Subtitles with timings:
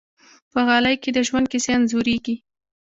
[0.51, 2.35] په غالۍ کې د ژوند کیسې انځورېږي.